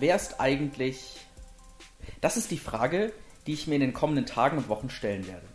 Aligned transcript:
wer 0.00 0.16
ist 0.16 0.40
eigentlich... 0.40 1.18
Das 2.20 2.36
ist 2.36 2.50
die 2.50 2.58
Frage, 2.58 3.12
die 3.46 3.52
ich 3.52 3.66
mir 3.66 3.76
in 3.76 3.80
den 3.80 3.92
kommenden 3.92 4.26
Tagen 4.26 4.58
und 4.58 4.68
Wochen 4.68 4.90
stellen 4.90 5.26
werde. 5.26 5.46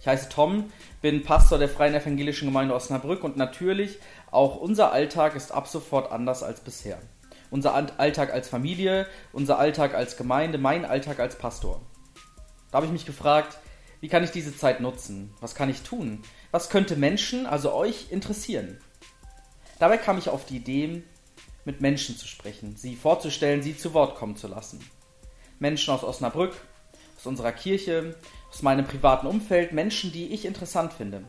Ich 0.00 0.06
heiße 0.06 0.28
Tom, 0.28 0.70
bin 1.00 1.22
Pastor 1.22 1.58
der 1.58 1.68
Freien 1.68 1.94
Evangelischen 1.94 2.46
Gemeinde 2.46 2.74
Osnabrück 2.74 3.24
und 3.24 3.36
natürlich 3.36 3.98
auch 4.30 4.56
unser 4.56 4.92
Alltag 4.92 5.34
ist 5.34 5.52
ab 5.52 5.66
sofort 5.66 6.12
anders 6.12 6.42
als 6.42 6.60
bisher. 6.60 6.98
Unser 7.50 7.74
Alltag 7.98 8.32
als 8.32 8.48
Familie, 8.48 9.06
unser 9.32 9.58
Alltag 9.58 9.94
als 9.94 10.16
Gemeinde, 10.16 10.58
mein 10.58 10.84
Alltag 10.84 11.18
als 11.18 11.38
Pastor. 11.38 11.80
Da 12.70 12.76
habe 12.76 12.86
ich 12.86 12.92
mich 12.92 13.06
gefragt, 13.06 13.58
wie 14.00 14.08
kann 14.08 14.24
ich 14.24 14.30
diese 14.30 14.56
Zeit 14.56 14.80
nutzen? 14.80 15.32
Was 15.40 15.54
kann 15.54 15.70
ich 15.70 15.82
tun? 15.82 16.22
Was 16.50 16.70
könnte 16.70 16.96
Menschen, 16.96 17.46
also 17.46 17.72
euch, 17.72 18.10
interessieren? 18.10 18.78
Dabei 19.78 19.96
kam 19.96 20.18
ich 20.18 20.28
auf 20.28 20.44
die 20.44 20.56
Idee, 20.56 21.02
mit 21.66 21.80
Menschen 21.82 22.16
zu 22.16 22.26
sprechen, 22.26 22.76
sie 22.76 22.96
vorzustellen, 22.96 23.62
sie 23.62 23.76
zu 23.76 23.92
Wort 23.92 24.16
kommen 24.16 24.36
zu 24.36 24.46
lassen. 24.46 24.80
Menschen 25.58 25.92
aus 25.92 26.04
Osnabrück, 26.04 26.54
aus 27.18 27.26
unserer 27.26 27.52
Kirche, 27.52 28.16
aus 28.50 28.62
meinem 28.62 28.86
privaten 28.86 29.26
Umfeld, 29.26 29.72
Menschen, 29.72 30.12
die 30.12 30.32
ich 30.32 30.44
interessant 30.46 30.92
finde. 30.92 31.24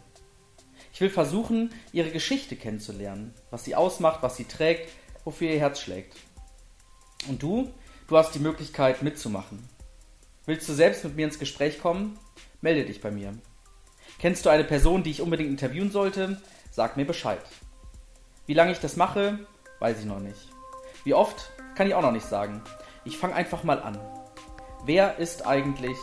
Ich 0.94 1.02
will 1.02 1.10
versuchen, 1.10 1.74
ihre 1.92 2.12
Geschichte 2.12 2.56
kennenzulernen, 2.56 3.34
was 3.50 3.66
sie 3.66 3.76
ausmacht, 3.76 4.22
was 4.22 4.38
sie 4.38 4.46
trägt, 4.46 4.90
wofür 5.26 5.50
ihr 5.50 5.60
Herz 5.60 5.82
schlägt. 5.82 6.16
Und 7.28 7.42
du, 7.42 7.72
du 8.08 8.18
hast 8.18 8.34
die 8.34 8.40
Möglichkeit 8.40 9.02
mitzumachen. 9.02 9.68
Willst 10.46 10.70
du 10.70 10.74
selbst 10.74 11.04
mit 11.04 11.16
mir 11.16 11.26
ins 11.26 11.40
Gespräch 11.40 11.82
kommen? 11.82 12.18
Melde 12.62 12.86
dich 12.86 13.02
bei 13.02 13.12
mir. 13.12 13.34
Kennst 14.20 14.46
du 14.46 14.50
eine 14.50 14.64
Person, 14.64 15.04
die 15.04 15.12
ich 15.12 15.22
unbedingt 15.22 15.50
interviewen 15.50 15.92
sollte? 15.92 16.42
Sag 16.72 16.96
mir 16.96 17.06
Bescheid. 17.06 17.42
Wie 18.46 18.54
lange 18.54 18.72
ich 18.72 18.80
das 18.80 18.96
mache, 18.96 19.40
weiß 19.80 20.00
ich 20.00 20.06
noch 20.06 20.20
nicht. 20.20 20.50
Wie 21.04 21.14
oft, 21.14 21.52
kann 21.76 21.88
ich 21.88 21.94
auch 21.94 22.02
noch 22.02 22.12
nicht 22.12 22.26
sagen. 22.26 22.62
Ich 23.06 23.18
fange 23.18 23.36
einfach 23.36 23.64
mal 23.64 23.82
an. 23.82 23.98
Wer 24.86 25.18
ist 25.18 25.46
eigentlich 25.46 25.98